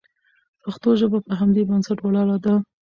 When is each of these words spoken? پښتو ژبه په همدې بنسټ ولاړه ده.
پښتو 0.63 0.89
ژبه 0.99 1.19
په 1.27 1.33
همدې 1.39 1.61
بنسټ 1.69 1.97
ولاړه 2.01 2.37
ده. 2.45 2.53